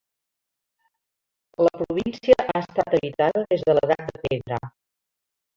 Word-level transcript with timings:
La 1.67 1.73
província 1.83 2.39
ha 2.45 2.57
estat 2.63 2.91
habitada 2.99 3.47
des 3.53 3.69
de 3.71 3.79
l'Edat 3.81 4.03
de 4.15 4.25
Pedra. 4.27 4.61